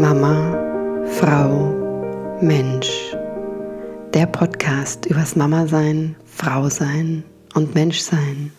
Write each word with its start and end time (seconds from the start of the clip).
Mama, 0.00 1.04
Frau, 1.06 2.38
Mensch. 2.40 3.14
Der 4.12 4.26
Podcast 4.26 5.06
übers 5.06 5.36
Mama 5.36 5.68
sein, 5.68 6.16
Frau 6.26 6.68
sein 6.68 7.22
und 7.54 7.76
Mensch 7.76 8.00
sein. 8.00 8.50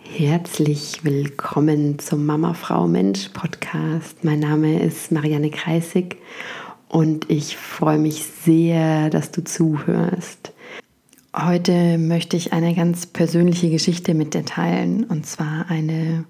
Herzlich 0.00 1.04
willkommen 1.04 2.00
zum 2.00 2.26
Mama, 2.26 2.54
Frau, 2.54 2.88
Mensch 2.88 3.28
Podcast. 3.28 4.24
Mein 4.24 4.40
Name 4.40 4.80
ist 4.82 5.12
Marianne 5.12 5.50
Kreisig 5.50 6.16
und 6.88 7.30
ich 7.30 7.56
freue 7.56 7.98
mich 7.98 8.24
sehr, 8.24 9.08
dass 9.08 9.30
du 9.30 9.44
zuhörst. 9.44 10.52
Heute 11.32 11.96
möchte 11.98 12.36
ich 12.36 12.52
eine 12.52 12.74
ganz 12.74 13.06
persönliche 13.06 13.70
Geschichte 13.70 14.14
mit 14.14 14.34
dir 14.34 14.44
teilen 14.44 15.04
und 15.04 15.26
zwar 15.26 15.66
eine 15.68 16.24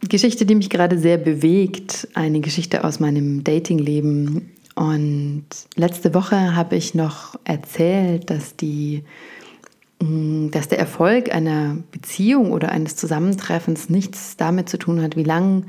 Geschichte, 0.00 0.46
die 0.46 0.54
mich 0.54 0.70
gerade 0.70 0.98
sehr 0.98 1.18
bewegt, 1.18 2.08
eine 2.14 2.40
Geschichte 2.40 2.84
aus 2.84 3.00
meinem 3.00 3.44
Datingleben. 3.44 4.52
Und 4.74 5.46
letzte 5.74 6.12
Woche 6.14 6.54
habe 6.54 6.76
ich 6.76 6.94
noch 6.94 7.38
erzählt, 7.44 8.28
dass, 8.28 8.56
die, 8.56 9.04
mm, 10.02 10.50
dass 10.50 10.68
der 10.68 10.78
Erfolg 10.78 11.34
einer 11.34 11.78
Beziehung 11.92 12.52
oder 12.52 12.70
eines 12.70 12.96
Zusammentreffens 12.96 13.88
nichts 13.88 14.36
damit 14.36 14.68
zu 14.68 14.78
tun 14.78 15.00
hat, 15.00 15.16
wie 15.16 15.24
lang 15.24 15.64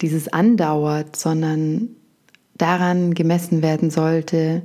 dieses 0.00 0.32
andauert, 0.32 1.16
sondern 1.16 1.88
daran 2.56 3.14
gemessen 3.14 3.62
werden 3.62 3.90
sollte, 3.90 4.62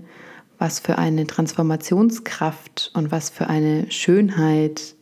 was 0.59 0.79
für 0.79 0.97
eine 0.97 1.25
Transformationskraft 1.25 2.91
und 2.93 3.11
was 3.11 3.29
für 3.29 3.47
eine 3.47 3.89
Schönheit 3.91 4.95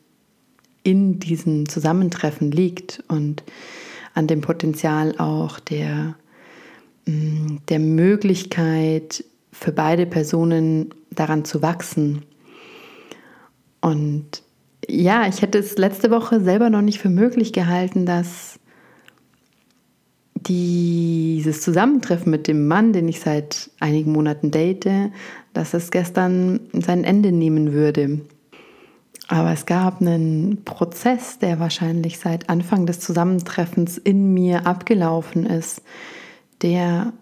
in 0.85 1.19
diesem 1.19 1.67
Zusammentreffen 1.67 2.51
liegt 2.51 3.03
und 3.07 3.43
an 4.13 4.27
dem 4.27 4.41
Potenzial 4.41 5.17
auch 5.17 5.59
der, 5.59 6.15
mm, 7.05 7.57
der 7.67 7.79
Möglichkeit 7.79 9.25
für 9.51 9.71
beide 9.71 10.05
Personen 10.05 10.93
daran 11.09 11.43
zu 11.43 11.61
wachsen. 11.61 12.21
Und 13.81 14.43
ja, 14.87 15.27
ich 15.27 15.41
hätte 15.41 15.57
es 15.57 15.77
letzte 15.77 16.11
Woche 16.11 16.39
selber 16.39 16.69
noch 16.69 16.81
nicht 16.81 16.99
für 16.99 17.09
möglich 17.09 17.51
gehalten, 17.51 18.05
dass 18.05 18.59
dieses 20.35 21.61
Zusammentreffen 21.61 22.29
mit 22.29 22.47
dem 22.47 22.67
Mann, 22.67 22.93
den 22.93 23.07
ich 23.07 23.19
seit 23.21 23.71
einigen 23.79 24.11
Monaten 24.11 24.51
date, 24.51 25.11
dass 25.53 25.73
es 25.73 25.89
gestern 25.89 26.59
sein 26.73 27.03
Ende 27.03 27.31
nehmen 27.31 27.73
würde. 27.73 28.21
Aber 29.27 29.51
es 29.51 29.65
gab 29.65 30.01
einen 30.01 30.63
Prozess, 30.65 31.39
der 31.39 31.59
wahrscheinlich 31.59 32.19
seit 32.19 32.49
Anfang 32.49 32.85
des 32.85 32.99
Zusammentreffens 32.99 33.97
in 33.97 34.33
mir 34.33 34.67
abgelaufen 34.67 35.45
ist, 35.45 35.81
der 36.61 37.13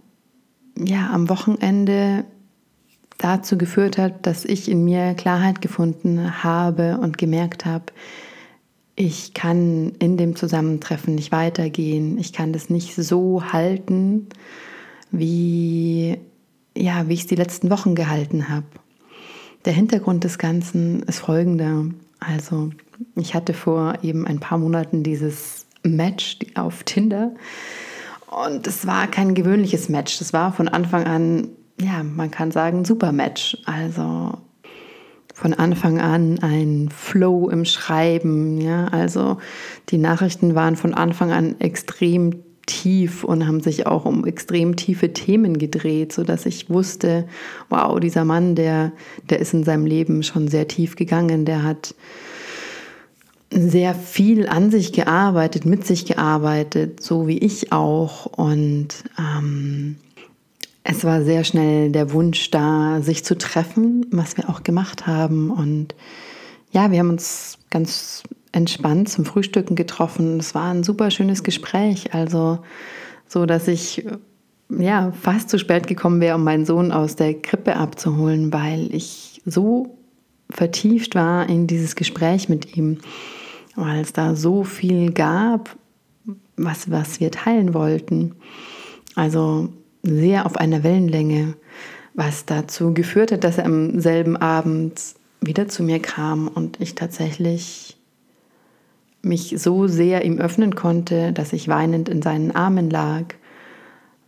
ja 0.78 1.12
am 1.12 1.30
Wochenende 1.30 2.26
dazu 3.20 3.58
geführt 3.58 3.98
hat, 3.98 4.26
dass 4.26 4.44
ich 4.44 4.70
in 4.70 4.84
mir 4.84 5.14
Klarheit 5.14 5.62
gefunden 5.62 6.44
habe 6.44 6.98
und 6.98 7.18
gemerkt 7.18 7.66
habe, 7.66 7.86
ich 8.96 9.34
kann 9.34 9.94
in 10.00 10.18
dem 10.18 10.36
Zusammentreffen 10.36 11.16
nicht 11.16 11.32
weitergehen, 11.32 12.18
ich 12.18 12.34
kann 12.34 12.54
das 12.54 12.70
nicht 12.70 12.96
so 12.96 13.52
halten, 13.52 14.28
wie 15.10 16.18
ja, 16.76 17.08
wie 17.08 17.14
ich 17.14 17.22
es 17.22 17.28
die 17.28 17.36
letzten 17.36 17.70
Wochen 17.70 17.96
gehalten 17.96 18.50
habe. 18.50 18.66
Der 19.66 19.74
Hintergrund 19.74 20.24
des 20.24 20.38
Ganzen 20.38 21.04
ist 21.04 21.20
folgender. 21.20 21.86
Also, 22.20 22.72
ich 23.16 23.34
hatte 23.34 23.54
vor 23.54 23.96
eben 24.04 24.28
ein 24.28 24.40
paar 24.40 24.58
Monaten 24.58 25.04
dieses 25.04 25.66
Match 25.84 26.40
auf 26.56 26.84
Tinder 26.84 27.32
und 28.30 28.66
es 28.68 28.88
war 28.88 29.08
kein 29.08 29.36
gewöhnliches 29.36 29.90
Match. 29.90 30.20
Das 30.20 30.34
war 30.34 30.54
von 30.54 30.68
Anfang 30.68 31.06
an, 31.06 31.50
ja, 31.80 32.04
man 32.04 32.32
kann 32.32 32.52
sagen, 32.52 32.80
ein 32.80 32.86
super 32.86 33.12
Match. 33.12 33.58
Also 33.66 34.38
von 35.34 35.54
Anfang 35.54 36.00
an 36.00 36.40
ein 36.42 36.90
Flow 36.96 37.50
im 37.50 37.66
Schreiben, 37.66 38.60
ja, 38.62 38.86
also 38.88 39.38
die 39.90 39.98
Nachrichten 39.98 40.56
waren 40.56 40.76
von 40.76 40.94
Anfang 40.94 41.32
an 41.32 41.60
extrem 41.60 42.44
tief 42.66 43.24
und 43.24 43.46
haben 43.48 43.62
sich 43.62 43.88
auch 43.88 44.06
um 44.06 44.26
extrem 44.26 44.76
tiefe 44.76 45.14
Themen 45.14 45.58
gedreht, 45.58 46.14
so 46.14 46.24
dass 46.24 46.46
ich 46.46 46.70
wusste, 46.70 47.28
wow, 47.70 48.00
dieser 48.00 48.26
Mann, 48.26 48.56
der, 48.56 48.92
der 49.30 49.40
ist 49.40 49.54
in 49.54 49.64
seinem 49.64 49.86
Leben 49.86 50.24
schon 50.24 50.48
sehr 50.48 50.68
tief 50.68 50.96
gegangen, 50.96 51.46
der 51.46 51.64
hat 51.64 51.96
sehr 53.52 53.94
viel 53.94 54.48
an 54.48 54.72
sich 54.72 54.94
gearbeitet, 54.94 55.66
mit 55.66 55.86
sich 55.86 56.06
gearbeitet, 56.06 57.04
so 57.04 57.28
wie 57.28 57.38
ich 57.38 57.72
auch. 57.72 58.26
Und 58.26 58.88
ähm, 59.20 59.98
es 60.84 61.04
war 61.04 61.24
sehr 61.24 61.44
schnell 61.44 61.92
der 61.92 62.14
Wunsch 62.14 62.50
da, 62.50 63.02
sich 63.02 63.24
zu 63.24 63.38
treffen, 63.38 64.06
was 64.12 64.38
wir 64.38 64.50
auch 64.50 64.64
gemacht 64.64 65.06
haben. 65.06 65.52
Und 65.52 65.96
ja, 66.72 66.92
wir 66.92 67.00
haben 67.00 67.10
uns 67.10 67.58
ganz 67.70 68.24
entspannt 68.54 69.10
zum 69.10 69.26
Frühstücken 69.26 69.76
getroffen. 69.76 70.40
Es 70.40 70.56
war 70.56 70.72
ein 70.72 70.84
super 70.84 71.12
schönes 71.12 71.44
Gespräch. 71.44 72.14
Also 72.14 72.60
so, 73.28 73.46
dass 73.46 73.68
ich 73.68 74.06
ja 74.70 75.12
fast 75.12 75.50
zu 75.50 75.60
spät 75.60 75.88
gekommen 75.88 76.22
wäre, 76.22 76.36
um 76.36 76.44
meinen 76.44 76.66
Sohn 76.66 76.92
aus 76.92 77.16
der 77.16 77.34
Krippe 77.34 77.76
abzuholen, 77.76 78.54
weil 78.54 78.94
ich 78.94 79.42
so 79.46 79.98
vertieft 80.50 81.16
war 81.16 81.50
in 81.50 81.68
dieses 81.68 81.96
Gespräch 81.96 82.48
mit 82.48 82.78
ihm, 82.78 83.00
weil 83.76 84.02
es 84.02 84.14
da 84.14 84.36
so 84.36 84.64
viel 84.64 85.12
gab, 85.12 85.76
was, 86.56 86.92
was 86.92 87.20
wir 87.20 87.32
teilen 87.32 87.74
wollten. 87.74 88.36
Also 89.16 89.70
sehr 90.04 90.46
auf 90.46 90.58
einer 90.58 90.84
Wellenlänge, 90.84 91.56
was 92.14 92.46
dazu 92.46 92.94
geführt 92.94 93.32
hat, 93.32 93.44
dass 93.44 93.58
er 93.58 93.66
am 93.66 94.00
selben 94.00 94.38
Abend 94.38 95.02
wieder 95.42 95.68
zu 95.68 95.82
mir 95.82 96.00
kam 96.00 96.48
und 96.48 96.80
ich 96.80 96.94
tatsächlich 96.94 97.98
mich 99.24 99.56
so 99.58 99.88
sehr 99.88 100.26
ihm 100.26 100.38
öffnen 100.38 100.76
konnte, 100.76 101.34
dass 101.34 101.54
ich 101.54 101.68
weinend 101.68 102.10
in 102.10 102.22
seinen 102.22 102.52
Armen 102.52 102.90
lag, 102.90 103.34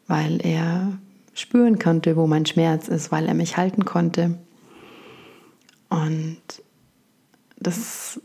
weil 0.08 0.40
er 0.42 0.98
spüren 1.34 1.78
konnte, 1.78 2.16
wo 2.16 2.28
mein 2.28 2.46
Schmerz 2.46 2.88
ist, 2.88 3.12
weil 3.12 3.28
er 3.28 3.34
mich 3.34 3.58
halten 3.58 3.86
konnte. 3.86 4.40
Und 5.90 6.42
das 7.60 8.22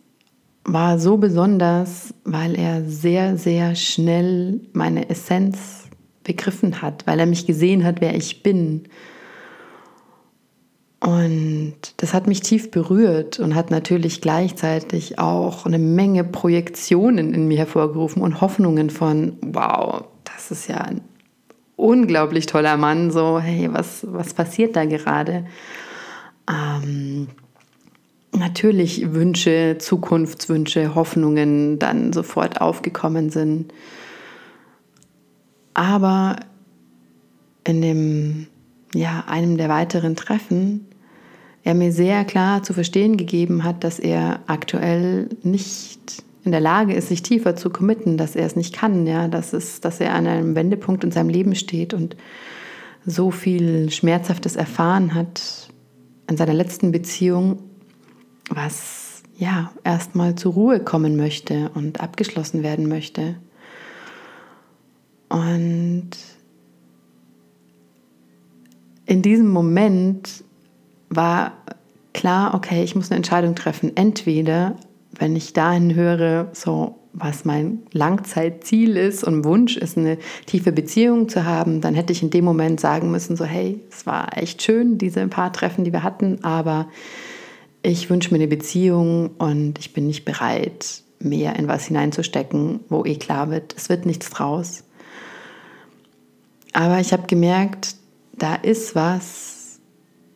war 0.65 0.99
so 0.99 1.17
besonders, 1.17 2.15
weil 2.25 2.55
er 2.57 2.85
sehr, 2.85 3.37
sehr 3.37 3.75
schnell 3.75 4.61
meine 4.73 5.11
Essenz 5.11 5.89
begriffen 6.23 6.81
hat, 6.83 7.07
weil 7.07 7.19
er 7.19 7.27
mich 7.27 7.47
gesehen 7.47 7.85
hat, 7.85 8.01
wer 8.01 8.15
ich 8.15 8.43
bin 8.43 8.85
und 11.01 11.77
das 11.97 12.13
hat 12.13 12.27
mich 12.27 12.43
tief 12.43 12.71
berührt 12.71 13.39
und 13.39 13.55
hat 13.55 13.71
natürlich 13.71 14.21
gleichzeitig 14.21 15.19
auch 15.19 15.65
eine 15.65 15.79
Menge 15.79 16.25
Projektionen 16.25 17.33
in 17.33 17.49
mir 17.49 17.57
hervorgerufen 17.57 18.21
und 18.21 18.43
Hoffnungen 18.43 18.91
von, 18.91 19.39
wow, 19.41 20.05
das 20.25 20.51
ist 20.51 20.69
ja 20.69 20.77
ein 20.77 21.01
unglaublich 21.77 22.45
toller 22.45 22.77
Mann, 22.77 23.11
so, 23.11 23.41
hey, 23.41 23.73
was, 23.73 24.07
was 24.11 24.35
passiert 24.35 24.77
da 24.77 24.85
gerade? 24.85 25.47
Ähm, 26.47 27.29
natürlich 28.33 29.15
Wünsche, 29.15 29.77
Zukunftswünsche, 29.79 30.95
Hoffnungen 30.95 31.79
dann 31.79 32.13
sofort 32.13 32.61
aufgekommen 32.61 33.31
sind. 33.31 33.73
Aber 35.73 36.37
in 37.65 37.81
dem, 37.81 38.47
ja, 38.95 39.25
einem 39.27 39.57
der 39.57 39.71
weiteren 39.71 40.15
Treffen 40.15 40.90
er 41.63 41.75
mir 41.75 41.93
sehr 41.93 42.25
klar 42.25 42.63
zu 42.63 42.73
verstehen 42.73 43.17
gegeben 43.17 43.65
hat, 43.65 43.85
dass 43.85 43.99
er 43.99 44.41
aktuell 44.47 45.29
nicht 45.43 46.25
in 46.45 46.53
der 46.53 46.61
Lage 46.61 46.95
ist, 46.95 47.09
sich 47.09 47.23
tiefer 47.23 47.55
zu 47.55 47.71
committen, 47.71 48.17
dass 48.17 48.35
er 48.35 48.47
es 48.47 48.57
nicht 48.57 48.75
kann, 48.75 49.07
ja, 49.07 49.29
dass, 49.29 49.53
es, 49.53 49.81
dass 49.81 50.01
er 50.01 50.15
an 50.15 50.27
einem 50.27 50.55
Wendepunkt 50.55 51.05
in 51.05 51.11
seinem 51.11 51.29
Leben 51.29 51.55
steht 51.55 51.93
und 51.93 52.17
so 53.05 53.31
viel 53.31 53.91
Schmerzhaftes 53.91 54.57
erfahren 54.57 55.15
hat 55.15 55.71
in 56.29 56.37
seiner 56.37 56.55
letzten 56.55 56.93
Beziehung, 56.93 57.59
was 58.49 59.23
ja 59.37 59.73
erstmal 59.85 60.35
zur 60.35 60.53
Ruhe 60.53 60.81
kommen 60.81 61.17
möchte 61.17 61.71
und 61.75 62.01
abgeschlossen 62.01 62.63
werden 62.63 62.89
möchte. 62.89 63.37
Und 65.29 66.11
in 69.07 69.23
diesem 69.23 69.49
Moment 69.49 70.45
war 71.11 71.53
klar, 72.15 72.55
okay, 72.55 72.83
ich 72.83 72.95
muss 72.95 73.11
eine 73.11 73.17
Entscheidung 73.17 73.55
treffen. 73.55 73.97
Entweder, 73.97 74.77
wenn 75.19 75.37
ich 75.37 75.53
dahin 75.53 75.95
höre, 75.95 76.49
so 76.53 76.97
was 77.13 77.45
mein 77.45 77.81
Langzeitziel 77.93 78.97
ist 78.97 79.25
und 79.25 79.45
Wunsch 79.45 79.77
ist, 79.77 79.99
eine 79.99 80.17
tiefe 80.47 80.71
Beziehung 80.71 81.29
zu 81.29 81.45
haben, 81.45 81.81
dann 81.81 81.95
hätte 81.95 82.13
ich 82.13 82.23
in 82.23 82.31
dem 82.31 82.45
Moment 82.45 82.81
sagen 82.81 83.11
müssen, 83.11 83.37
so 83.37 83.45
hey, 83.45 83.81
es 83.91 84.07
war 84.07 84.37
echt 84.39 84.63
schön, 84.63 84.97
diese 84.97 85.27
paar 85.27 85.53
Treffen, 85.53 85.85
die 85.85 85.93
wir 85.93 86.05
hatten, 86.05 86.45
aber 86.45 86.89
ich 87.83 88.09
wünsche 88.11 88.31
mir 88.31 88.37
eine 88.37 88.47
Beziehung 88.47 89.31
und 89.39 89.79
ich 89.79 89.93
bin 89.93 90.07
nicht 90.07 90.25
bereit, 90.25 91.03
mehr 91.19 91.57
in 91.57 91.67
was 91.69 91.87
hineinzustecken, 91.87 92.81
wo 92.89 93.05
eh 93.05 93.17
klar 93.17 93.51
wird, 93.51 93.75
es 93.77 93.89
wird 93.89 94.07
nichts 94.07 94.31
draus. 94.31 94.85
Aber 96.73 97.01
ich 97.01 97.13
habe 97.13 97.27
gemerkt, 97.27 97.97
da 98.33 98.55
ist 98.55 98.95
was, 98.95 99.60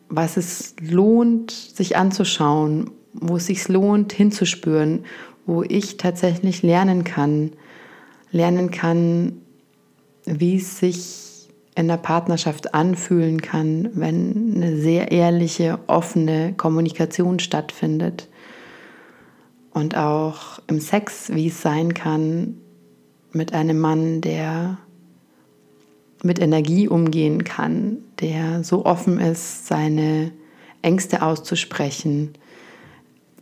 was 0.09 0.37
es 0.37 0.75
lohnt, 0.81 1.51
sich 1.51 1.97
anzuschauen, 1.97 2.91
wo 3.13 3.37
es 3.37 3.47
sich 3.47 3.67
lohnt, 3.67 4.13
hinzuspüren, 4.13 5.05
wo 5.45 5.63
ich 5.63 5.97
tatsächlich 5.97 6.63
lernen 6.63 7.03
kann, 7.03 7.51
lernen 8.31 8.71
kann, 8.71 9.41
wie 10.25 10.57
es 10.57 10.79
sich 10.79 11.49
in 11.75 11.87
der 11.87 11.97
Partnerschaft 11.97 12.73
anfühlen 12.73 13.41
kann, 13.41 13.89
wenn 13.93 14.55
eine 14.55 14.77
sehr 14.77 15.11
ehrliche, 15.11 15.79
offene 15.87 16.53
Kommunikation 16.53 17.39
stattfindet. 17.39 18.29
Und 19.71 19.97
auch 19.97 20.59
im 20.67 20.79
Sex, 20.79 21.31
wie 21.33 21.47
es 21.47 21.61
sein 21.61 21.93
kann 21.93 22.57
mit 23.33 23.53
einem 23.53 23.79
Mann, 23.79 24.21
der 24.21 24.77
mit 26.23 26.39
Energie 26.39 26.87
umgehen 26.87 27.43
kann, 27.43 27.97
der 28.19 28.63
so 28.63 28.85
offen 28.85 29.19
ist, 29.19 29.67
seine 29.67 30.31
Ängste 30.81 31.21
auszusprechen. 31.21 32.33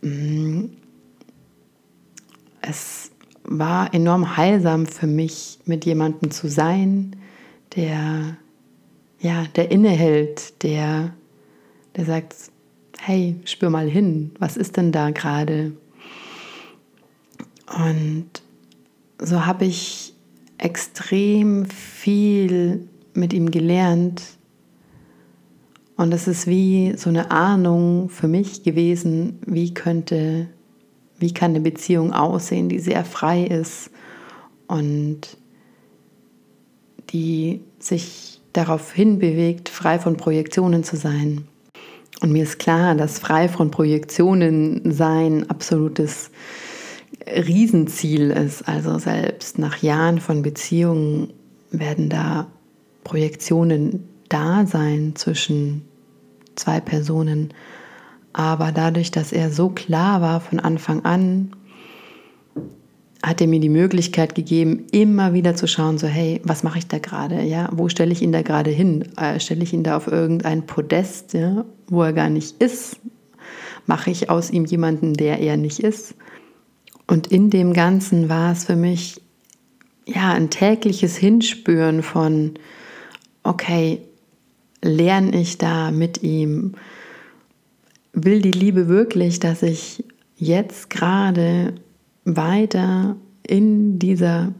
Mm. 0.02 0.64
Es 2.60 3.10
war 3.44 3.92
enorm 3.92 4.36
heilsam 4.36 4.86
für 4.86 5.06
mich, 5.06 5.58
mit 5.66 5.84
jemandem 5.84 6.30
zu 6.30 6.48
sein, 6.48 7.16
der 7.76 8.38
ja, 9.24 9.46
der 9.56 9.70
innehält, 9.70 10.62
der, 10.62 11.14
der 11.96 12.04
sagt, 12.04 12.34
hey, 12.98 13.36
spür 13.46 13.70
mal 13.70 13.88
hin, 13.88 14.32
was 14.38 14.58
ist 14.58 14.76
denn 14.76 14.92
da 14.92 15.10
gerade? 15.10 15.72
Und 17.74 18.28
so 19.18 19.46
habe 19.46 19.64
ich 19.64 20.13
extrem 20.58 21.66
viel 21.66 22.88
mit 23.14 23.32
ihm 23.32 23.50
gelernt. 23.50 24.22
Und 25.96 26.12
es 26.12 26.26
ist 26.26 26.46
wie 26.46 26.94
so 26.96 27.08
eine 27.08 27.30
Ahnung 27.30 28.08
für 28.08 28.28
mich 28.28 28.62
gewesen, 28.62 29.38
wie 29.46 29.72
könnte, 29.74 30.48
wie 31.18 31.32
kann 31.32 31.50
eine 31.50 31.60
Beziehung 31.60 32.12
aussehen, 32.12 32.68
die 32.68 32.80
sehr 32.80 33.04
frei 33.04 33.44
ist 33.44 33.90
und 34.66 35.36
die 37.10 37.60
sich 37.78 38.40
darauf 38.52 38.92
hinbewegt, 38.92 39.68
frei 39.68 39.98
von 39.98 40.16
Projektionen 40.16 40.82
zu 40.84 40.96
sein. 40.96 41.46
Und 42.22 42.32
mir 42.32 42.44
ist 42.44 42.58
klar, 42.58 42.94
dass 42.94 43.18
frei 43.18 43.48
von 43.48 43.70
Projektionen 43.70 44.92
sein 44.92 45.48
absolutes 45.50 46.30
Riesenziel 47.26 48.30
ist. 48.30 48.68
Also 48.68 48.98
selbst 48.98 49.58
nach 49.58 49.78
Jahren 49.78 50.20
von 50.20 50.42
Beziehungen 50.42 51.32
werden 51.70 52.08
da 52.08 52.46
Projektionen 53.02 54.04
da 54.28 54.66
sein 54.66 55.12
zwischen 55.14 55.82
zwei 56.54 56.80
Personen. 56.80 57.52
Aber 58.32 58.72
dadurch, 58.72 59.10
dass 59.10 59.32
er 59.32 59.50
so 59.50 59.68
klar 59.68 60.20
war 60.20 60.40
von 60.40 60.58
Anfang 60.60 61.04
an, 61.04 61.52
hat 63.22 63.40
er 63.40 63.46
mir 63.46 63.60
die 63.60 63.70
Möglichkeit 63.70 64.34
gegeben, 64.34 64.86
immer 64.90 65.32
wieder 65.32 65.54
zu 65.54 65.66
schauen, 65.66 65.96
so 65.96 66.06
hey, 66.06 66.40
was 66.44 66.62
mache 66.62 66.78
ich 66.78 66.88
da 66.88 66.98
gerade? 66.98 67.42
Ja, 67.42 67.70
wo 67.72 67.88
stelle 67.88 68.12
ich 68.12 68.20
ihn 68.20 68.32
da 68.32 68.42
gerade 68.42 68.70
hin? 68.70 69.08
Äh, 69.16 69.40
stelle 69.40 69.62
ich 69.62 69.72
ihn 69.72 69.82
da 69.82 69.96
auf 69.96 70.08
irgendein 70.08 70.66
Podest, 70.66 71.32
ja, 71.32 71.64
wo 71.86 72.02
er 72.02 72.12
gar 72.12 72.28
nicht 72.28 72.60
ist? 72.60 73.00
Mache 73.86 74.10
ich 74.10 74.28
aus 74.28 74.50
ihm 74.50 74.66
jemanden, 74.66 75.14
der 75.14 75.40
er 75.40 75.56
nicht 75.56 75.80
ist? 75.80 76.14
Und 77.06 77.26
in 77.26 77.50
dem 77.50 77.72
Ganzen 77.72 78.28
war 78.28 78.52
es 78.52 78.64
für 78.64 78.76
mich 78.76 79.20
ja 80.06 80.32
ein 80.32 80.50
tägliches 80.50 81.16
Hinspüren 81.16 82.02
von, 82.02 82.54
okay, 83.42 84.00
lerne 84.82 85.40
ich 85.40 85.58
da 85.58 85.90
mit 85.90 86.22
ihm? 86.22 86.74
Will 88.12 88.40
die 88.40 88.52
Liebe 88.52 88.88
wirklich, 88.88 89.40
dass 89.40 89.62
ich 89.62 90.04
jetzt 90.36 90.90
gerade 90.90 91.74
weiter 92.24 93.16
in 93.46 93.98
dieser 93.98 94.52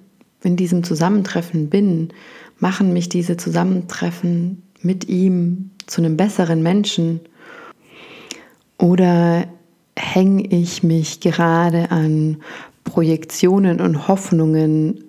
in 0.43 0.57
diesem 0.57 0.85
Zusammentreffen 0.85 1.71
bin, 1.71 2.13
machen 2.59 2.93
mich 2.93 3.09
diese 3.09 3.37
Zusammentreffen 3.37 4.63
mit 4.83 5.09
ihm 5.09 5.71
zu 5.87 6.03
einem 6.03 6.17
besseren 6.17 6.63
Menschen? 6.63 7.21
Oder 8.79 9.47
hänge 9.97 10.47
ich 10.47 10.83
mich 10.83 11.21
gerade 11.21 11.91
an 11.91 12.39
Projektionen 12.85 13.81
und 13.81 14.09
Hoffnungen, 14.09 15.05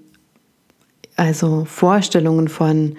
also 1.16 1.66
Vorstellungen 1.66 2.48
von, 2.48 2.96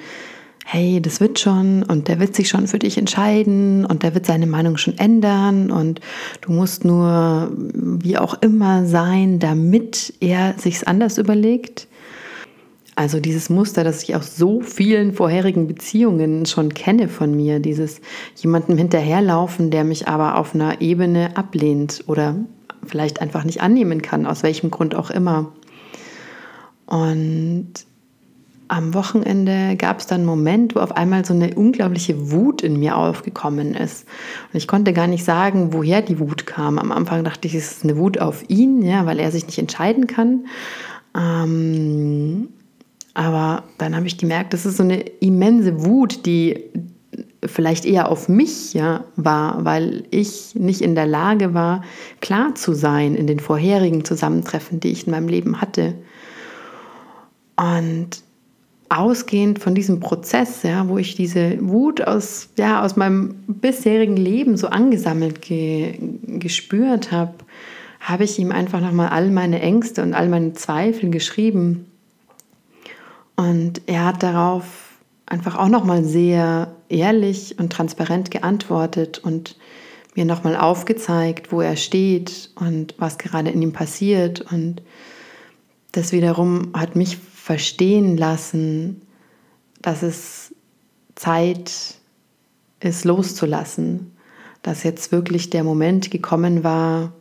hey, 0.64 1.00
das 1.00 1.20
wird 1.20 1.38
schon 1.38 1.82
und 1.84 2.08
der 2.08 2.18
wird 2.18 2.34
sich 2.34 2.48
schon 2.48 2.66
für 2.66 2.78
dich 2.78 2.98
entscheiden 2.98 3.84
und 3.84 4.02
der 4.02 4.14
wird 4.14 4.26
seine 4.26 4.46
Meinung 4.46 4.76
schon 4.76 4.98
ändern 4.98 5.70
und 5.70 6.00
du 6.40 6.52
musst 6.52 6.84
nur 6.84 7.52
wie 7.56 8.18
auch 8.18 8.40
immer 8.42 8.84
sein, 8.86 9.38
damit 9.38 10.14
er 10.20 10.54
sich's 10.58 10.82
anders 10.82 11.18
überlegt. 11.18 11.86
Also 12.96 13.20
dieses 13.20 13.50
Muster, 13.50 13.84
das 13.84 14.02
ich 14.02 14.16
aus 14.16 14.36
so 14.36 14.62
vielen 14.62 15.12
vorherigen 15.12 15.66
Beziehungen 15.66 16.46
schon 16.46 16.72
kenne 16.72 17.08
von 17.08 17.36
mir, 17.36 17.60
dieses 17.60 18.00
jemandem 18.36 18.78
hinterherlaufen, 18.78 19.70
der 19.70 19.84
mich 19.84 20.08
aber 20.08 20.38
auf 20.38 20.54
einer 20.54 20.80
Ebene 20.80 21.36
ablehnt 21.36 22.04
oder 22.06 22.36
vielleicht 22.86 23.20
einfach 23.20 23.44
nicht 23.44 23.60
annehmen 23.60 24.00
kann, 24.00 24.24
aus 24.24 24.42
welchem 24.42 24.70
Grund 24.70 24.94
auch 24.94 25.10
immer. 25.10 25.52
Und 26.86 27.68
am 28.68 28.94
Wochenende 28.94 29.76
gab 29.76 29.98
es 29.98 30.06
dann 30.06 30.20
einen 30.20 30.26
Moment, 30.26 30.74
wo 30.74 30.80
auf 30.80 30.96
einmal 30.96 31.22
so 31.24 31.34
eine 31.34 31.54
unglaubliche 31.54 32.32
Wut 32.32 32.62
in 32.62 32.78
mir 32.78 32.96
aufgekommen 32.96 33.74
ist. 33.74 34.06
Und 34.52 34.56
ich 34.56 34.66
konnte 34.66 34.94
gar 34.94 35.06
nicht 35.06 35.24
sagen, 35.24 35.74
woher 35.74 36.00
die 36.00 36.18
Wut 36.18 36.46
kam. 36.46 36.78
Am 36.78 36.92
Anfang 36.92 37.24
dachte 37.24 37.46
ich, 37.46 37.54
es 37.54 37.72
ist 37.72 37.84
eine 37.84 37.98
Wut 37.98 38.18
auf 38.18 38.48
ihn, 38.48 38.80
ja, 38.80 39.04
weil 39.04 39.18
er 39.18 39.30
sich 39.30 39.46
nicht 39.46 39.58
entscheiden 39.58 40.06
kann. 40.06 40.46
Ähm, 41.14 42.48
aber 43.16 43.64
dann 43.78 43.96
habe 43.96 44.06
ich 44.06 44.18
gemerkt, 44.18 44.52
das 44.52 44.66
ist 44.66 44.76
so 44.76 44.82
eine 44.82 45.00
immense 45.00 45.86
Wut, 45.86 46.26
die 46.26 46.64
vielleicht 47.42 47.86
eher 47.86 48.10
auf 48.10 48.28
mich 48.28 48.74
ja, 48.74 49.04
war, 49.16 49.64
weil 49.64 50.04
ich 50.10 50.54
nicht 50.54 50.82
in 50.82 50.94
der 50.94 51.06
Lage 51.06 51.54
war, 51.54 51.82
klar 52.20 52.54
zu 52.54 52.74
sein 52.74 53.14
in 53.14 53.26
den 53.26 53.40
vorherigen 53.40 54.04
Zusammentreffen, 54.04 54.80
die 54.80 54.90
ich 54.90 55.06
in 55.06 55.12
meinem 55.12 55.28
Leben 55.28 55.62
hatte. 55.62 55.94
Und 57.56 58.22
ausgehend 58.90 59.60
von 59.60 59.74
diesem 59.74 59.98
Prozess, 59.98 60.62
ja, 60.62 60.86
wo 60.86 60.98
ich 60.98 61.14
diese 61.14 61.56
Wut 61.66 62.06
aus, 62.06 62.50
ja, 62.58 62.84
aus 62.84 62.96
meinem 62.96 63.36
bisherigen 63.46 64.18
Leben 64.18 64.58
so 64.58 64.66
angesammelt 64.66 65.40
ge 65.40 65.98
gespürt 66.38 67.12
habe, 67.12 67.32
habe 67.98 68.24
ich 68.24 68.38
ihm 68.38 68.52
einfach 68.52 68.82
nochmal 68.82 69.08
all 69.08 69.30
meine 69.30 69.62
Ängste 69.62 70.02
und 70.02 70.12
all 70.12 70.28
meine 70.28 70.52
Zweifel 70.52 71.08
geschrieben 71.08 71.86
und 73.36 73.82
er 73.86 74.06
hat 74.06 74.22
darauf 74.22 74.64
einfach 75.26 75.56
auch 75.56 75.68
nochmal 75.68 76.04
sehr 76.04 76.74
ehrlich 76.88 77.58
und 77.58 77.72
transparent 77.72 78.30
geantwortet 78.30 79.18
und 79.18 79.56
mir 80.14 80.24
nochmal 80.24 80.56
aufgezeigt, 80.56 81.52
wo 81.52 81.60
er 81.60 81.76
steht 81.76 82.50
und 82.54 82.94
was 82.98 83.18
gerade 83.18 83.50
in 83.50 83.60
ihm 83.60 83.72
passiert. 83.72 84.40
Und 84.40 84.82
das 85.92 86.12
wiederum 86.12 86.70
hat 86.74 86.96
mich 86.96 87.18
verstehen 87.18 88.16
lassen, 88.16 89.02
dass 89.82 90.02
es 90.02 90.54
Zeit 91.14 91.98
ist, 92.80 93.04
loszulassen. 93.04 94.12
Dass 94.62 94.82
jetzt 94.82 95.12
wirklich 95.12 95.50
der 95.50 95.62
Moment 95.62 96.10
gekommen 96.10 96.64
war, 96.64 97.12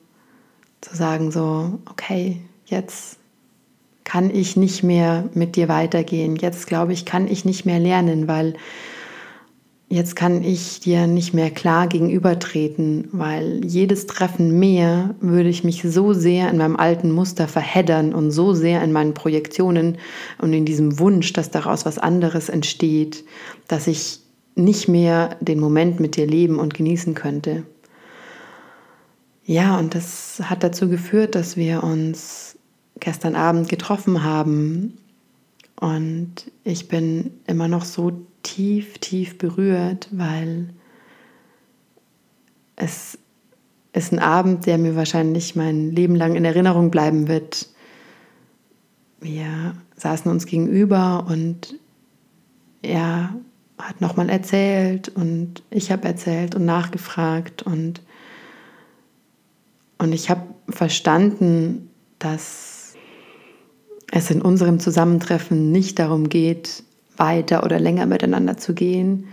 zu 0.81 0.95
sagen 0.95 1.31
so, 1.31 1.79
okay, 1.89 2.41
jetzt 2.65 3.17
kann 4.05 4.33
ich 4.33 4.55
nicht 4.55 4.83
mehr 4.83 5.27
mit 5.33 5.57
dir 5.57 5.67
weitergehen. 5.67 6.37
Jetzt 6.37 6.67
glaube 6.67 6.93
ich, 6.93 7.05
kann 7.05 7.27
ich 7.27 7.43
nicht 7.43 7.65
mehr 7.65 7.79
lernen, 7.79 8.29
weil 8.29 8.53
jetzt 9.89 10.15
kann 10.15 10.43
ich 10.43 10.79
dir 10.79 11.07
nicht 11.07 11.33
mehr 11.33 11.51
klar 11.51 11.87
gegenübertreten, 11.87 13.09
weil 13.11 13.65
jedes 13.65 14.07
Treffen 14.07 14.57
mehr 14.59 15.15
würde 15.19 15.49
ich 15.49 15.63
mich 15.63 15.81
so 15.81 16.13
sehr 16.13 16.49
in 16.49 16.57
meinem 16.57 16.75
alten 16.75 17.11
Muster 17.11 17.47
verheddern 17.47 18.13
und 18.13 18.31
so 18.31 18.53
sehr 18.53 18.83
in 18.83 18.91
meinen 18.91 19.13
Projektionen 19.13 19.97
und 20.39 20.53
in 20.53 20.65
diesem 20.65 20.99
Wunsch, 20.99 21.33
dass 21.33 21.51
daraus 21.51 21.85
was 21.85 21.97
anderes 21.97 22.47
entsteht, 22.49 23.25
dass 23.67 23.87
ich 23.87 24.19
nicht 24.55 24.87
mehr 24.87 25.35
den 25.41 25.59
Moment 25.59 25.99
mit 25.99 26.15
dir 26.15 26.25
leben 26.25 26.59
und 26.59 26.73
genießen 26.73 27.13
könnte. 27.13 27.63
Ja, 29.45 29.77
und 29.77 29.93
das 29.93 30.41
hat 30.43 30.63
dazu 30.63 30.89
geführt, 30.89 31.35
dass 31.35 31.57
wir 31.57 31.83
uns 31.83 32.54
gestern 32.99 33.35
Abend 33.35 33.69
getroffen 33.69 34.23
haben. 34.23 34.97
Und 35.79 36.51
ich 36.63 36.87
bin 36.87 37.31
immer 37.47 37.67
noch 37.67 37.85
so 37.85 38.25
tief, 38.43 38.97
tief 38.99 39.37
berührt, 39.37 40.07
weil 40.11 40.69
es 42.75 43.17
ist 43.93 44.11
ein 44.11 44.19
Abend, 44.19 44.65
der 44.65 44.77
mir 44.77 44.95
wahrscheinlich 44.95 45.55
mein 45.55 45.91
Leben 45.91 46.15
lang 46.15 46.35
in 46.35 46.45
Erinnerung 46.45 46.91
bleiben 46.91 47.27
wird. 47.27 47.69
Wir 49.19 49.75
saßen 49.95 50.29
uns 50.29 50.45
gegenüber 50.45 51.25
und 51.29 51.79
er 52.81 53.33
hat 53.77 54.01
nochmal 54.01 54.29
erzählt 54.29 55.09
und 55.09 55.63
ich 55.69 55.91
habe 55.91 56.07
erzählt 56.07 56.55
und 56.55 56.65
nachgefragt 56.65 57.63
und, 57.63 58.01
und 59.97 60.13
ich 60.13 60.29
habe 60.29 60.43
verstanden, 60.69 61.89
dass 62.19 62.74
es 64.15 64.31
in 64.31 64.41
unserem 64.41 64.79
Zusammentreffen 64.79 65.73
nicht 65.73 65.99
darum 65.99 66.29
geht, 66.29 66.83
weiter 67.17 67.63
oder 67.63 67.79
länger 67.79 68.05
miteinander 68.05 68.55
zu 68.55 68.73
gehen, 68.73 69.27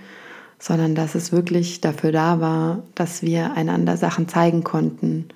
sondern 0.58 0.96
dass 0.96 1.14
es 1.14 1.30
wirklich 1.30 1.80
dafür 1.80 2.10
da 2.10 2.40
war, 2.40 2.82
dass 2.96 3.22
wir 3.22 3.52
einander 3.52 3.96
Sachen 3.96 4.26
zeigen 4.26 4.64
konnten. 4.64 5.28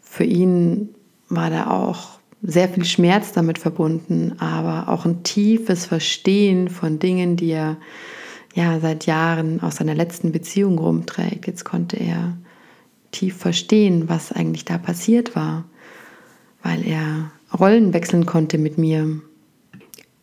Für 0.00 0.24
ihn 0.24 0.88
war 1.28 1.48
da 1.48 1.70
auch 1.70 2.18
sehr 2.42 2.68
viel 2.68 2.84
Schmerz 2.84 3.32
damit 3.32 3.58
verbunden, 3.58 4.34
aber 4.40 4.88
auch 4.88 5.04
ein 5.04 5.22
tiefes 5.22 5.86
Verstehen 5.86 6.68
von 6.68 6.98
Dingen, 6.98 7.36
die 7.36 7.52
er 7.52 7.76
ja 8.52 8.80
seit 8.80 9.06
Jahren 9.06 9.62
aus 9.62 9.76
seiner 9.76 9.94
letzten 9.94 10.32
Beziehung 10.32 10.78
rumträgt. 10.78 11.46
Jetzt 11.46 11.64
konnte 11.64 11.96
er 11.98 12.36
tief 13.12 13.36
verstehen, 13.36 14.08
was 14.08 14.32
eigentlich 14.32 14.64
da 14.64 14.76
passiert 14.76 15.36
war, 15.36 15.64
weil 16.64 16.84
er 16.84 17.30
Rollen 17.58 17.94
wechseln 17.94 18.26
konnte 18.26 18.58
mit 18.58 18.78
mir. 18.78 19.20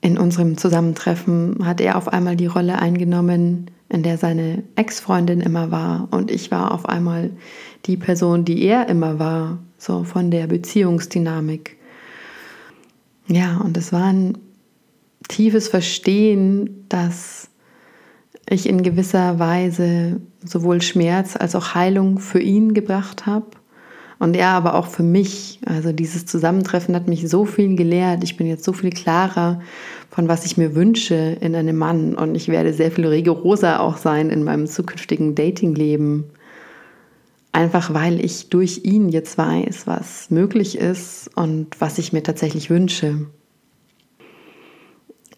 In 0.02 0.18
unserem 0.18 0.58
Zusammentreffen 0.58 1.66
hat 1.66 1.80
er 1.80 1.96
auf 1.96 2.08
einmal 2.08 2.36
die 2.36 2.48
Rolle 2.48 2.80
eingenommen, 2.80 3.70
in 3.88 4.04
der 4.04 4.18
seine 4.18 4.64
Ex-Freundin 4.76 5.42
immer 5.42 5.70
war 5.72 6.08
und 6.12 6.32
ich 6.32 6.50
war 6.50 6.72
auf 6.74 6.88
einmal 6.88 7.32
die 7.86 7.98
Person, 7.98 8.46
die 8.46 8.64
er 8.64 8.88
immer 8.90 9.20
war, 9.20 9.60
so 9.78 10.04
von 10.04 10.32
der 10.32 10.48
Beziehungsdynamik. 10.48 11.78
Ja, 13.28 13.58
und 13.58 13.78
es 13.78 13.94
war 13.94 14.06
ein 14.06 14.38
tiefes 15.28 15.68
Verstehen, 15.68 16.86
dass 16.90 17.50
ich 18.50 18.68
in 18.68 18.84
gewisser 18.84 19.40
Weise 19.40 20.20
sowohl 20.44 20.82
Schmerz 20.82 21.36
als 21.36 21.56
auch 21.56 21.76
Heilung 21.76 22.20
für 22.20 22.40
ihn 22.40 22.74
gebracht 22.74 23.26
habe 23.26 23.48
und 24.22 24.36
er 24.36 24.50
aber 24.50 24.76
auch 24.76 24.86
für 24.86 25.02
mich. 25.02 25.60
Also 25.66 25.92
dieses 25.92 26.28
Zusammentreffen 26.28 26.96
hat 26.96 27.08
mich 27.08 27.28
so 27.28 27.44
viel 27.44 27.76
gelehrt. 27.76 28.24
Ich 28.24 28.38
bin 28.38 28.46
jetzt 28.46 28.64
so 28.64 28.72
viel 28.72 28.92
klarer 28.92 29.62
von 30.12 30.28
was 30.28 30.46
ich 30.46 30.58
mir 30.58 30.76
wünsche 30.76 31.16
in 31.16 31.56
einem 31.56 31.76
Mann 31.76 32.16
und 32.16 32.36
ich 32.36 32.48
werde 32.48 32.72
sehr 32.72 32.92
viel 32.92 33.08
rigoroser 33.08 33.82
auch 33.82 33.98
sein 33.98 34.30
in 34.30 34.44
meinem 34.44 34.68
zukünftigen 34.68 35.34
Datingleben. 35.34 36.26
Einfach 37.52 37.96
weil 37.96 38.24
ich 38.24 38.50
durch 38.50 38.82
ihn 38.84 39.10
jetzt 39.10 39.40
weiß, 39.40 39.88
was 39.88 40.30
möglich 40.30 40.78
ist 40.78 41.30
und 41.36 41.82
was 41.82 41.98
ich 41.98 42.14
mir 42.14 42.22
tatsächlich 42.22 42.70
wünsche. 42.70 43.26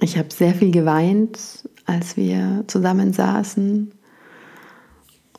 Ich 0.02 0.18
habe 0.18 0.34
sehr 0.34 0.56
viel 0.56 0.72
geweint, 0.72 1.70
als 1.86 2.18
wir 2.18 2.66
zusammen 2.68 3.14
saßen. 3.14 3.94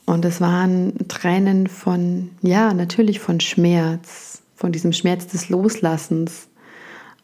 Und 0.06 0.24
es 0.24 0.40
waren 0.40 1.08
Tränen 1.08 1.66
von, 1.66 2.30
ja, 2.42 2.74
natürlich 2.74 3.20
von 3.20 3.40
Schmerz, 3.40 4.42
von 4.54 4.72
diesem 4.72 4.92
Schmerz 4.92 5.26
des 5.28 5.48
Loslassens. 5.48 6.48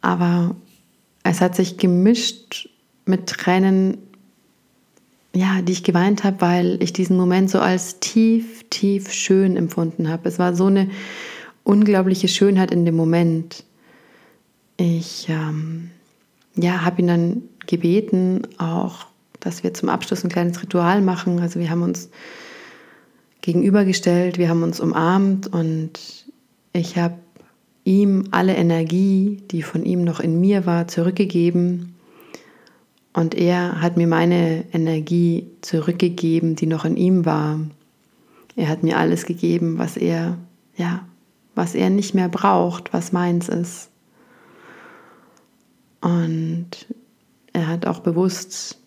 Aber 0.00 0.54
es 1.22 1.40
hat 1.40 1.54
sich 1.54 1.76
gemischt 1.76 2.70
mit 3.04 3.26
Tränen, 3.26 3.98
ja, 5.34 5.60
die 5.62 5.72
ich 5.72 5.84
geweint 5.84 6.24
habe, 6.24 6.40
weil 6.40 6.82
ich 6.82 6.92
diesen 6.92 7.16
Moment 7.16 7.50
so 7.50 7.60
als 7.60 8.00
tief, 8.00 8.64
tief 8.70 9.12
schön 9.12 9.56
empfunden 9.56 10.08
habe. 10.08 10.28
Es 10.28 10.38
war 10.38 10.54
so 10.54 10.66
eine 10.66 10.88
unglaubliche 11.62 12.28
Schönheit 12.28 12.70
in 12.70 12.86
dem 12.86 12.96
Moment. 12.96 13.64
Ich 14.78 15.28
ähm, 15.28 15.90
ja, 16.56 16.82
habe 16.82 17.02
ihn 17.02 17.08
dann 17.08 17.42
gebeten, 17.66 18.42
auch, 18.58 19.06
dass 19.38 19.62
wir 19.62 19.74
zum 19.74 19.90
Abschluss 19.90 20.24
ein 20.24 20.30
kleines 20.30 20.62
Ritual 20.62 21.02
machen. 21.02 21.40
Also 21.40 21.60
wir 21.60 21.70
haben 21.70 21.82
uns 21.82 22.08
gegenübergestellt, 23.40 24.38
wir 24.38 24.48
haben 24.48 24.62
uns 24.62 24.80
umarmt 24.80 25.46
und 25.46 26.26
ich 26.72 26.96
habe 26.96 27.18
ihm 27.84 28.24
alle 28.30 28.54
Energie, 28.54 29.42
die 29.50 29.62
von 29.62 29.84
ihm 29.84 30.04
noch 30.04 30.20
in 30.20 30.40
mir 30.40 30.66
war, 30.66 30.88
zurückgegeben 30.88 31.94
und 33.12 33.34
er 33.34 33.80
hat 33.80 33.96
mir 33.96 34.06
meine 34.06 34.64
Energie 34.72 35.50
zurückgegeben, 35.62 36.54
die 36.54 36.66
noch 36.66 36.84
in 36.84 36.96
ihm 36.96 37.24
war. 37.24 37.60
Er 38.56 38.68
hat 38.68 38.82
mir 38.82 38.98
alles 38.98 39.26
gegeben, 39.26 39.78
was 39.78 39.96
er, 39.96 40.38
ja, 40.76 41.04
was 41.54 41.74
er 41.74 41.90
nicht 41.90 42.14
mehr 42.14 42.28
braucht, 42.28 42.92
was 42.92 43.12
meins 43.12 43.48
ist. 43.48 43.90
Und 46.00 46.86
er 47.52 47.66
hat 47.66 47.86
auch 47.86 48.00
bewusst, 48.00 48.78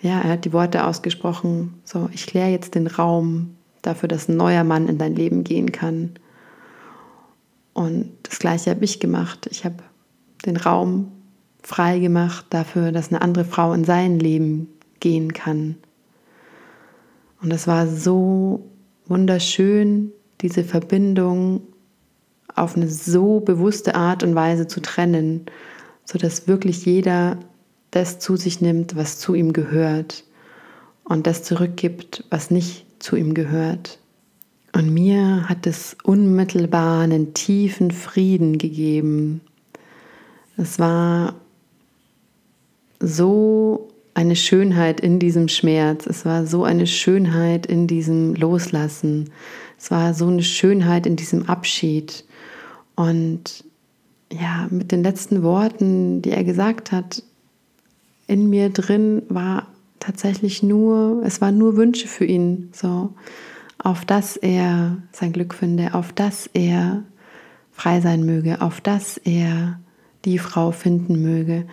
ja, 0.00 0.20
er 0.20 0.30
hat 0.30 0.44
die 0.44 0.52
Worte 0.52 0.86
ausgesprochen, 0.86 1.74
so, 1.84 2.08
ich 2.12 2.26
kläre 2.26 2.50
jetzt 2.50 2.74
den 2.74 2.86
Raum 2.86 3.54
dafür, 3.88 4.08
dass 4.08 4.28
ein 4.28 4.36
neuer 4.36 4.64
Mann 4.64 4.88
in 4.88 4.98
dein 4.98 5.14
Leben 5.14 5.44
gehen 5.44 5.72
kann. 5.72 6.12
Und 7.72 8.10
das 8.22 8.38
gleiche 8.38 8.70
habe 8.70 8.84
ich 8.84 9.00
gemacht. 9.00 9.48
Ich 9.50 9.64
habe 9.64 9.76
den 10.44 10.56
Raum 10.56 11.12
frei 11.62 11.98
gemacht 11.98 12.46
dafür, 12.50 12.92
dass 12.92 13.08
eine 13.08 13.22
andere 13.22 13.44
Frau 13.44 13.72
in 13.72 13.84
sein 13.84 14.18
Leben 14.18 14.68
gehen 15.00 15.32
kann. 15.32 15.76
Und 17.40 17.52
es 17.52 17.66
war 17.66 17.86
so 17.86 18.68
wunderschön, 19.06 20.12
diese 20.40 20.64
Verbindung 20.64 21.62
auf 22.54 22.76
eine 22.76 22.88
so 22.88 23.40
bewusste 23.40 23.94
Art 23.94 24.22
und 24.22 24.34
Weise 24.34 24.66
zu 24.66 24.80
trennen, 24.80 25.46
sodass 26.04 26.48
wirklich 26.48 26.84
jeder 26.84 27.38
das 27.90 28.18
zu 28.18 28.36
sich 28.36 28.60
nimmt, 28.60 28.96
was 28.96 29.18
zu 29.18 29.34
ihm 29.34 29.52
gehört 29.52 30.24
und 31.04 31.26
das 31.26 31.42
zurückgibt, 31.42 32.24
was 32.30 32.50
nicht 32.50 32.84
zu 32.98 33.16
ihm 33.16 33.34
gehört. 33.34 33.98
Und 34.72 34.92
mir 34.92 35.48
hat 35.48 35.66
es 35.66 35.96
unmittelbar 36.02 37.02
einen 37.02 37.34
tiefen 37.34 37.90
Frieden 37.90 38.58
gegeben. 38.58 39.40
Es 40.56 40.78
war 40.78 41.34
so 43.00 43.88
eine 44.14 44.36
Schönheit 44.36 45.00
in 45.00 45.18
diesem 45.18 45.48
Schmerz. 45.48 46.06
Es 46.06 46.24
war 46.24 46.46
so 46.46 46.64
eine 46.64 46.86
Schönheit 46.86 47.66
in 47.66 47.86
diesem 47.86 48.34
Loslassen. 48.34 49.30
Es 49.78 49.90
war 49.90 50.12
so 50.14 50.26
eine 50.26 50.42
Schönheit 50.42 51.06
in 51.06 51.16
diesem 51.16 51.48
Abschied. 51.48 52.24
Und 52.96 53.64
ja, 54.32 54.66
mit 54.70 54.92
den 54.92 55.02
letzten 55.02 55.42
Worten, 55.42 56.20
die 56.20 56.32
er 56.32 56.44
gesagt 56.44 56.92
hat, 56.92 57.22
in 58.26 58.50
mir 58.50 58.70
drin 58.70 59.22
war 59.28 59.68
tatsächlich 60.00 60.62
nur, 60.62 61.22
es 61.24 61.40
waren 61.40 61.58
nur 61.58 61.76
Wünsche 61.76 62.08
für 62.08 62.24
ihn, 62.24 62.70
so 62.72 63.14
auf 63.78 64.04
dass 64.04 64.36
er 64.36 64.98
sein 65.12 65.32
Glück 65.32 65.54
finde, 65.54 65.94
auf 65.94 66.12
dass 66.12 66.48
er 66.52 67.04
frei 67.72 68.00
sein 68.00 68.24
möge, 68.24 68.60
auf 68.60 68.80
dass 68.80 69.18
er 69.18 69.78
die 70.24 70.38
Frau 70.38 70.72
finden 70.72 71.22
möge. 71.22 71.66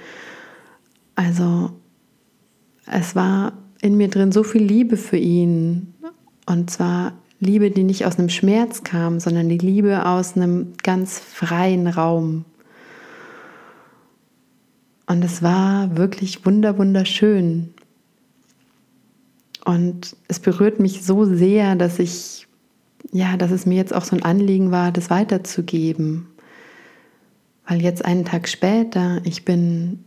Also 1.16 1.72
es 2.86 3.16
war 3.16 3.54
in 3.82 3.98
mir 3.98 4.10
drin 4.10 4.32
so 4.32 4.44
viel 4.44 4.64
Liebe 4.64 4.98
für 4.98 5.18
ihn 5.18 5.94
und 6.46 6.70
zwar 6.70 7.14
Liebe, 7.40 7.72
die 7.72 7.84
nicht 7.84 8.06
aus 8.06 8.18
einem 8.18 8.30
Schmerz 8.30 8.84
kam, 8.84 9.20
sondern 9.20 9.50
die 9.50 9.58
Liebe 9.58 10.06
aus 10.06 10.36
einem 10.36 10.74
ganz 10.84 11.20
freien 11.20 11.88
Raum. 11.88 12.46
Und 15.08 15.24
es 15.24 15.44
war 15.44 15.98
wirklich 15.98 16.46
wunder 16.46 16.78
wunderschön. 16.78 17.74
Und 19.66 20.16
es 20.28 20.40
berührt 20.40 20.80
mich 20.80 21.04
so 21.04 21.26
sehr, 21.26 21.76
dass 21.76 22.00
ich, 22.00 22.48
ja, 23.12 23.36
dass 23.36 23.52
es 23.52 23.66
mir 23.66 23.76
jetzt 23.76 23.94
auch 23.94 24.06
so 24.06 24.16
ein 24.16 24.24
Anliegen 24.24 24.72
war, 24.72 24.92
das 24.92 25.10
weiterzugeben. 25.10 26.28
Weil 27.68 27.82
jetzt 27.82 28.06
einen 28.06 28.26
Tag 28.26 28.48
später, 28.48 29.22
ich 29.26 29.44
bin 29.44 30.04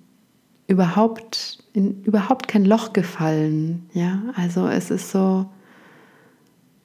überhaupt 0.69 1.65
in 1.73 2.03
überhaupt 2.05 2.47
kein 2.47 2.65
Loch 2.65 2.93
gefallen. 2.93 3.88
Ja, 3.93 4.23
also 4.37 4.69
es 4.69 4.91
ist 4.91 5.11
so, 5.11 5.47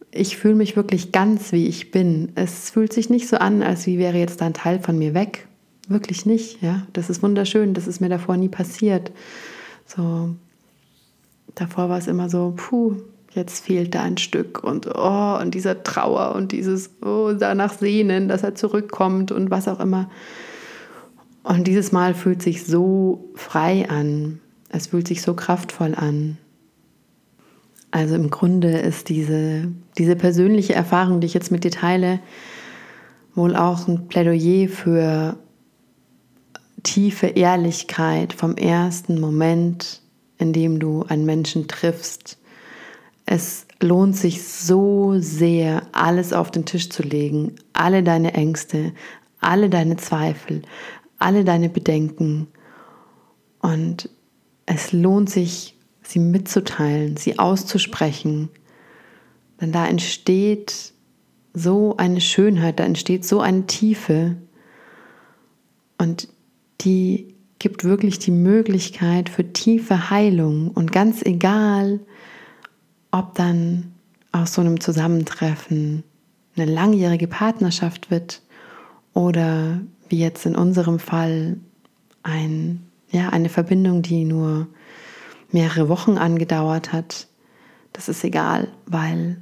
ich 0.10 0.38
fühle 0.38 0.56
mich 0.56 0.76
wirklich 0.76 1.12
ganz, 1.12 1.52
wie 1.52 1.68
ich 1.68 1.92
bin. 1.92 2.32
Es 2.36 2.72
fühlt 2.72 2.94
sich 2.94 3.10
nicht 3.10 3.28
so 3.28 3.38
an, 3.38 3.62
als 3.62 3.86
wie 3.86 4.00
wäre 4.00 4.18
jetzt 4.18 4.42
ein 4.42 4.54
Teil 4.54 4.80
von 4.80 4.98
mir 4.98 5.14
weg. 5.14 5.48
Wirklich 5.88 6.26
nicht. 6.26 6.62
Ja, 6.62 6.88
das 6.94 7.10
ist 7.10 7.22
wunderschön. 7.22 7.74
Das 7.74 7.88
ist 7.88 8.00
mir 8.00 8.10
davor 8.10 8.38
nie 8.38 8.50
passiert. 8.50 9.12
So, 9.86 10.36
Davor 11.56 11.90
war 11.90 11.98
es 11.98 12.08
immer 12.08 12.30
so, 12.30 12.54
puh, 12.56 12.98
jetzt 13.34 13.66
fehlt 13.66 13.96
da 13.96 14.04
ein 14.04 14.18
Stück 14.18 14.64
und 14.64 14.88
oh, 14.88 15.38
und 15.42 15.54
dieser 15.54 15.84
Trauer 15.84 16.36
und 16.36 16.52
dieses 16.52 16.92
oh, 17.04 17.34
danach 17.38 17.74
sehnen, 17.74 18.28
dass 18.28 18.44
er 18.44 18.56
zurückkommt 18.56 19.32
und 19.32 19.52
was 19.52 19.68
auch 19.68 19.80
immer. 19.80 20.10
Und 21.44 21.68
dieses 21.68 21.92
Mal 21.92 22.14
fühlt 22.14 22.42
sich 22.42 22.66
so 22.66 23.30
frei 23.36 23.90
an. 23.90 24.40
Es 24.70 24.88
fühlt 24.88 25.08
sich 25.08 25.22
so 25.22 25.34
kraftvoll 25.34 25.94
an. 25.96 26.38
Also 27.92 28.16
im 28.16 28.30
Grunde 28.30 28.72
ist 28.72 29.10
diese, 29.10 29.72
diese 29.98 30.16
persönliche 30.16 30.74
Erfahrung, 30.74 31.20
die 31.20 31.28
ich 31.28 31.34
jetzt 31.34 31.52
mit 31.52 31.64
dir 31.64 31.72
teile, 31.72 32.20
wohl 33.36 33.56
auch 33.56 33.88
ein 33.88 34.08
Plädoyer 34.08 34.68
für 34.68 35.38
tiefe 36.82 37.28
Ehrlichkeit 37.28 38.34
vom 38.34 38.56
ersten 38.56 39.20
Moment 39.20 40.03
in 40.38 40.54
dem 40.54 40.80
du 40.80 41.04
einen 41.04 41.26
Menschen 41.26 41.68
triffst. 41.68 42.38
Es 43.26 43.66
lohnt 43.82 44.16
sich 44.16 44.44
so 44.44 45.16
sehr, 45.18 45.84
alles 45.92 46.34
auf 46.34 46.52
den 46.52 46.66
Tisch 46.66 46.90
zu 46.90 47.04
legen, 47.04 47.56
alle 47.74 48.04
deine 48.04 48.34
Ängste, 48.34 48.94
alle 49.40 49.70
deine 49.70 49.98
Zweifel, 49.98 50.62
alle 51.20 51.44
deine 51.44 51.70
Bedenken. 51.70 52.48
Und 53.62 54.10
es 54.66 54.92
lohnt 54.92 55.30
sich, 55.30 55.78
sie 56.02 56.20
mitzuteilen, 56.20 57.18
sie 57.18 57.40
auszusprechen. 57.40 58.50
Denn 59.62 59.72
da 59.72 59.88
entsteht 59.88 60.94
so 61.54 61.96
eine 61.98 62.20
Schönheit, 62.20 62.80
da 62.80 62.84
entsteht 62.84 63.26
so 63.26 63.40
eine 63.40 63.66
Tiefe. 63.68 64.36
Und 65.98 66.28
die 66.82 67.33
gibt 67.64 67.86
wirklich 67.86 68.20
die 68.20 68.32
Möglichkeit 68.32 69.30
für 69.30 69.54
tiefe 69.54 70.10
Heilung. 70.10 70.70
Und 70.72 70.92
ganz 70.92 71.22
egal, 71.22 72.02
ob 73.10 73.36
dann 73.36 73.94
aus 74.34 74.56
so 74.56 74.60
einem 74.60 74.82
Zusammentreffen 74.82 76.04
eine 76.58 76.66
langjährige 76.70 77.30
Partnerschaft 77.30 78.12
wird 78.12 78.42
oder 79.14 79.80
wie 80.10 80.20
jetzt 80.20 80.46
in 80.46 80.58
unserem 80.58 81.00
Fall 81.00 81.56
ein, 82.22 82.86
ja, 83.12 83.30
eine 83.30 83.48
Verbindung, 83.48 84.02
die 84.02 84.26
nur 84.26 84.68
mehrere 85.50 85.88
Wochen 85.88 86.18
angedauert 86.18 86.92
hat, 86.92 87.30
das 87.94 88.10
ist 88.10 88.26
egal, 88.26 88.68
weil 88.88 89.38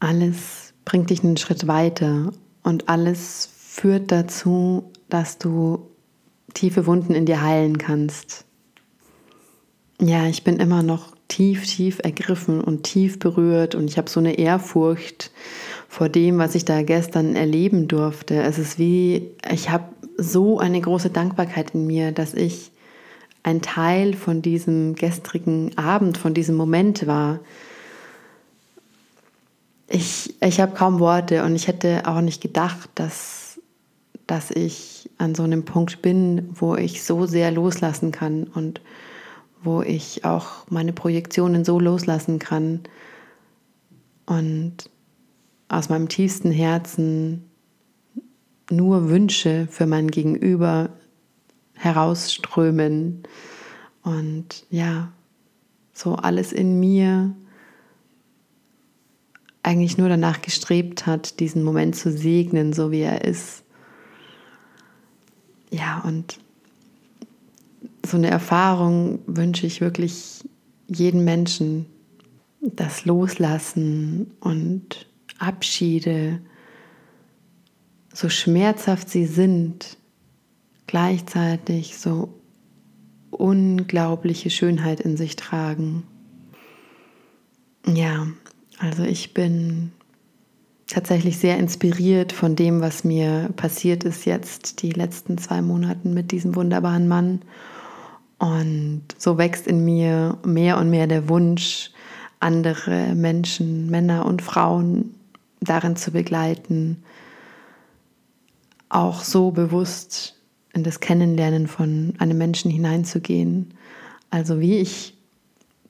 alles 0.00 0.72
bringt 0.86 1.10
dich 1.10 1.22
einen 1.22 1.36
Schritt 1.36 1.66
weiter 1.66 2.32
und 2.62 2.88
alles 2.88 3.50
führt 3.54 4.10
dazu, 4.10 4.90
dass 5.10 5.36
du 5.36 5.90
tiefe 6.52 6.86
Wunden 6.86 7.14
in 7.14 7.26
dir 7.26 7.42
heilen 7.42 7.78
kannst. 7.78 8.44
Ja, 10.00 10.26
ich 10.26 10.44
bin 10.44 10.56
immer 10.56 10.82
noch 10.82 11.14
tief, 11.28 11.66
tief 11.66 12.00
ergriffen 12.02 12.60
und 12.60 12.82
tief 12.82 13.18
berührt 13.18 13.74
und 13.74 13.88
ich 13.88 13.96
habe 13.96 14.10
so 14.10 14.20
eine 14.20 14.38
Ehrfurcht 14.38 15.30
vor 15.88 16.08
dem, 16.08 16.38
was 16.38 16.54
ich 16.54 16.64
da 16.64 16.82
gestern 16.82 17.36
erleben 17.36 17.88
durfte. 17.88 18.42
Es 18.42 18.58
ist 18.58 18.78
wie, 18.78 19.30
ich 19.50 19.70
habe 19.70 19.84
so 20.16 20.58
eine 20.58 20.80
große 20.80 21.10
Dankbarkeit 21.10 21.74
in 21.74 21.86
mir, 21.86 22.12
dass 22.12 22.34
ich 22.34 22.70
ein 23.42 23.62
Teil 23.62 24.14
von 24.14 24.42
diesem 24.42 24.94
gestrigen 24.94 25.76
Abend, 25.76 26.18
von 26.18 26.34
diesem 26.34 26.56
Moment 26.56 27.06
war. 27.06 27.40
Ich, 29.88 30.34
ich 30.40 30.60
habe 30.60 30.74
kaum 30.74 30.98
Worte 30.98 31.44
und 31.44 31.54
ich 31.54 31.68
hätte 31.68 32.02
auch 32.06 32.20
nicht 32.20 32.40
gedacht, 32.40 32.90
dass, 32.94 33.60
dass 34.26 34.50
ich 34.50 34.93
an 35.18 35.34
so 35.34 35.42
einem 35.42 35.64
Punkt 35.64 36.02
bin, 36.02 36.50
wo 36.54 36.74
ich 36.74 37.02
so 37.02 37.26
sehr 37.26 37.50
loslassen 37.50 38.12
kann 38.12 38.44
und 38.44 38.80
wo 39.62 39.82
ich 39.82 40.24
auch 40.24 40.68
meine 40.68 40.92
Projektionen 40.92 41.64
so 41.64 41.80
loslassen 41.80 42.38
kann 42.38 42.80
und 44.26 44.90
aus 45.68 45.88
meinem 45.88 46.08
tiefsten 46.08 46.50
Herzen 46.50 47.44
nur 48.70 49.08
Wünsche 49.08 49.66
für 49.70 49.86
mein 49.86 50.08
Gegenüber 50.08 50.90
herausströmen 51.74 53.22
und 54.02 54.66
ja, 54.70 55.12
so 55.92 56.16
alles 56.16 56.52
in 56.52 56.78
mir 56.78 57.34
eigentlich 59.62 59.96
nur 59.96 60.08
danach 60.08 60.42
gestrebt 60.42 61.06
hat, 61.06 61.40
diesen 61.40 61.62
Moment 61.62 61.96
zu 61.96 62.12
segnen, 62.12 62.72
so 62.72 62.90
wie 62.90 63.00
er 63.00 63.24
ist. 63.24 63.63
Ja, 65.74 66.02
und 66.04 66.38
so 68.06 68.16
eine 68.16 68.30
Erfahrung 68.30 69.18
wünsche 69.26 69.66
ich 69.66 69.80
wirklich 69.80 70.44
jedem 70.86 71.24
Menschen, 71.24 71.86
das 72.60 73.04
Loslassen 73.04 74.30
und 74.38 75.08
Abschiede, 75.40 76.40
so 78.12 78.28
schmerzhaft 78.28 79.10
sie 79.10 79.26
sind, 79.26 79.96
gleichzeitig 80.86 81.98
so 81.98 82.32
unglaubliche 83.30 84.50
Schönheit 84.50 85.00
in 85.00 85.16
sich 85.16 85.34
tragen. 85.34 86.04
Ja, 87.84 88.28
also 88.78 89.02
ich 89.02 89.34
bin 89.34 89.90
tatsächlich 90.86 91.38
sehr 91.38 91.58
inspiriert 91.58 92.32
von 92.32 92.56
dem, 92.56 92.80
was 92.80 93.04
mir 93.04 93.50
passiert 93.56 94.04
ist 94.04 94.24
jetzt 94.24 94.82
die 94.82 94.90
letzten 94.90 95.38
zwei 95.38 95.62
Monate 95.62 96.08
mit 96.08 96.30
diesem 96.30 96.54
wunderbaren 96.54 97.08
Mann. 97.08 97.42
Und 98.38 99.02
so 99.16 99.38
wächst 99.38 99.66
in 99.66 99.84
mir 99.84 100.38
mehr 100.44 100.78
und 100.78 100.90
mehr 100.90 101.06
der 101.06 101.28
Wunsch, 101.28 101.90
andere 102.40 103.14
Menschen, 103.14 103.90
Männer 103.90 104.26
und 104.26 104.42
Frauen 104.42 105.14
darin 105.60 105.96
zu 105.96 106.10
begleiten, 106.10 107.02
auch 108.90 109.22
so 109.22 109.50
bewusst 109.50 110.36
in 110.74 110.84
das 110.84 111.00
Kennenlernen 111.00 111.66
von 111.66 112.14
einem 112.18 112.36
Menschen 112.36 112.70
hineinzugehen. 112.70 113.72
Also 114.30 114.60
wie 114.60 114.78
ich 114.78 115.16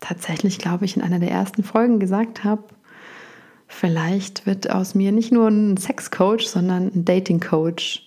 tatsächlich, 0.01 0.59
glaube 0.59 0.85
ich, 0.85 0.97
in 0.97 1.03
einer 1.03 1.19
der 1.19 1.31
ersten 1.31 1.65
Folgen 1.65 1.99
gesagt 1.99 2.45
habe, 2.45 2.65
vielleicht 3.75 4.47
wird 4.47 4.71
aus 4.71 4.95
mir 4.95 5.13
nicht 5.13 5.33
nur 5.33 5.49
ein 5.49 5.77
Sexcoach, 5.77 6.47
sondern 6.47 6.91
ein 6.95 7.05
Dating-Coach. 7.05 8.07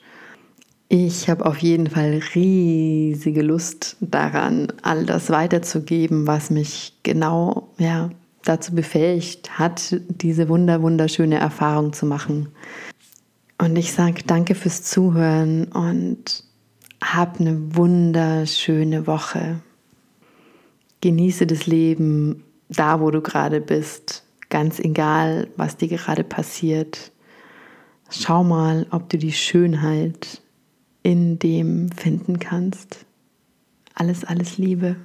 Ich 0.90 1.30
habe 1.30 1.46
auf 1.46 1.58
jeden 1.58 1.88
Fall 1.88 2.22
riesige 2.34 3.42
Lust 3.42 3.98
daran, 4.00 4.72
all 4.82 5.06
das 5.06 5.30
weiterzugeben, 5.30 6.28
was 6.28 6.50
mich 6.50 6.94
genau 7.04 7.70
ja, 7.78 8.10
dazu 8.46 8.74
befähigt 8.74 9.60
hat, 9.60 9.98
diese 10.08 10.48
wunder 10.48 10.82
wunderschöne 10.82 11.38
Erfahrung 11.38 11.92
zu 11.92 12.06
machen. 12.06 12.48
Und 13.58 13.76
ich 13.76 13.92
sage 13.92 14.24
danke 14.26 14.56
fürs 14.56 14.84
Zuhören 14.84 15.66
und 15.66 16.44
hab 17.04 17.40
eine 17.40 17.76
wunderschöne 17.76 19.08
Woche. 19.08 19.60
Genieße 21.02 21.46
das 21.48 21.68
Leben 21.68 22.44
da, 22.70 23.02
wo 23.02 23.12
du 23.12 23.22
gerade 23.22 23.62
bist, 23.62 24.24
ganz 24.50 24.80
egal, 24.80 25.48
was 25.58 25.78
dir 25.78 25.88
gerade 25.88 26.24
passiert. 26.24 27.12
Schau 28.10 28.44
mal, 28.44 28.88
ob 28.92 29.10
du 29.10 29.18
die 29.18 29.34
Schönheit 29.34 30.42
in 31.04 31.40
dem 31.40 31.92
finden 31.92 32.40
kannst. 32.40 33.06
Alles, 33.94 34.24
alles 34.24 34.58
Liebe. 34.58 34.96